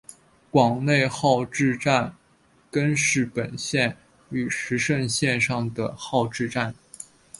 [0.49, 2.15] 广内号志站
[2.71, 3.95] 根室本线
[4.31, 6.73] 与石胜线上的号志站。